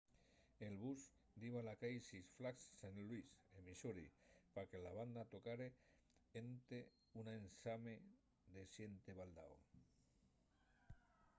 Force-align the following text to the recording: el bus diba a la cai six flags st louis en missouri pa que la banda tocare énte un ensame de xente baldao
el 0.67 0.75
bus 0.83 1.01
diba 1.41 1.59
a 1.63 1.67
la 1.67 1.73
cai 1.81 1.97
six 2.07 2.25
flags 2.37 2.63
st 2.79 2.95
louis 3.07 3.27
en 3.57 3.65
missouri 3.67 4.07
pa 4.53 4.61
que 4.69 4.79
la 4.85 4.93
banda 4.99 5.27
tocare 5.33 5.67
énte 6.43 6.79
un 7.19 7.25
ensame 7.39 7.95
de 8.53 8.63
xente 8.75 9.11
baldao 9.19 9.55